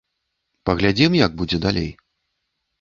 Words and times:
Паглядзім, 0.69 1.19
як 1.25 1.37
будзе 1.43 1.57
далей. 1.69 1.89